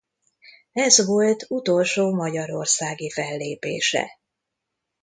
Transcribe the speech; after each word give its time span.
Ez 0.73 1.05
volt 1.05 1.45
utolsó 1.49 2.13
magyarországi 2.15 3.09
fellépése. 3.09 4.09